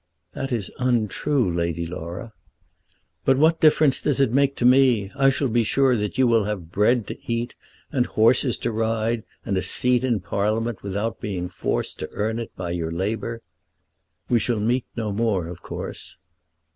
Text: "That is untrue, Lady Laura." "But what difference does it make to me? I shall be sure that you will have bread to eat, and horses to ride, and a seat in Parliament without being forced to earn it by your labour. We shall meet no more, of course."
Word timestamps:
"That 0.33 0.51
is 0.51 0.71
untrue, 0.79 1.51
Lady 1.53 1.85
Laura." 1.85 2.33
"But 3.23 3.37
what 3.37 3.61
difference 3.61 4.01
does 4.01 4.19
it 4.19 4.33
make 4.33 4.55
to 4.55 4.65
me? 4.65 5.11
I 5.15 5.29
shall 5.29 5.47
be 5.47 5.63
sure 5.63 5.95
that 5.95 6.17
you 6.17 6.25
will 6.25 6.45
have 6.45 6.71
bread 6.71 7.05
to 7.05 7.17
eat, 7.31 7.53
and 7.91 8.07
horses 8.07 8.57
to 8.65 8.71
ride, 8.71 9.23
and 9.45 9.57
a 9.57 9.61
seat 9.61 10.03
in 10.03 10.19
Parliament 10.19 10.81
without 10.81 11.21
being 11.21 11.49
forced 11.49 11.99
to 11.99 12.09
earn 12.13 12.39
it 12.39 12.49
by 12.55 12.71
your 12.71 12.91
labour. 12.91 13.43
We 14.27 14.39
shall 14.39 14.59
meet 14.59 14.87
no 14.95 15.11
more, 15.11 15.45
of 15.47 15.61
course." 15.61 16.17